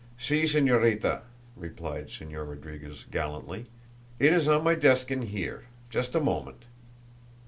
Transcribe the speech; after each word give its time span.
"Si, 0.17 0.45
Señorita," 0.45 1.21
replied 1.55 2.07
Señor 2.07 2.49
Rodriguez 2.49 3.05
gallantly. 3.11 3.67
"It 4.17 4.33
is 4.33 4.47
on 4.47 4.63
my 4.63 4.73
desk 4.73 5.11
in 5.11 5.21
here. 5.21 5.65
Just 5.91 6.15
a 6.15 6.19
moment." 6.19 6.65